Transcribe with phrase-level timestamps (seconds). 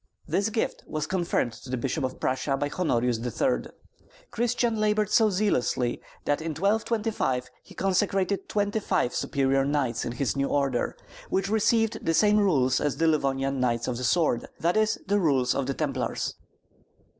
[0.27, 3.69] This gift was confirmed to the Bishop of Prussia by Honorius III.
[4.31, 10.35] Christian labored so zealously that in 1225 he consecrated twenty five superior knights in his
[10.35, 10.97] new order,
[11.29, 15.19] which received the same rules as the Livonian Knights of the Sword, that is, the
[15.19, 16.33] rules of the Templars.